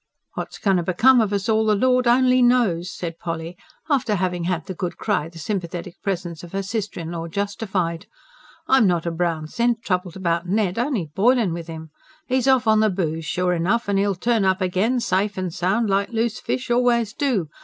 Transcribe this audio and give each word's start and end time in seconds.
"What's 0.33 0.57
goin' 0.57 0.77
to 0.77 0.81
become 0.81 1.21
of 1.21 1.31
us 1.31 1.47
all, 1.47 1.63
the 1.67 1.75
Lord 1.75 2.07
only 2.07 2.41
knows," 2.41 2.89
said 2.91 3.19
Polly, 3.19 3.55
after 3.87 4.15
having 4.15 4.45
had 4.45 4.65
the 4.65 4.73
good 4.73 4.97
cry 4.97 5.29
the 5.29 5.37
sympathetic 5.37 6.01
presence 6.01 6.41
of 6.43 6.53
her 6.53 6.63
sister 6.63 6.99
in 6.99 7.11
law 7.11 7.27
justified. 7.27 8.07
"I'm 8.67 8.87
not 8.87 9.05
a 9.05 9.11
brown 9.11 9.47
cent 9.47 9.83
troubled 9.83 10.15
about 10.15 10.47
Ned 10.47 10.79
only 10.79 11.11
boiling 11.13 11.53
with 11.53 11.69
'im. 11.69 11.91
'E's 12.27 12.47
off 12.47 12.65
on 12.65 12.79
the 12.79 12.89
booze, 12.89 13.25
sure 13.25 13.53
enough 13.53 13.87
and 13.87 13.99
'e'll 13.99 14.15
turn 14.15 14.43
up 14.43 14.59
again, 14.59 14.99
safe 14.99 15.37
and 15.37 15.53
sound, 15.53 15.87
like 15.87 16.09
loose 16.09 16.39
fish 16.39 16.71
always 16.71 17.13
do. 17.13 17.47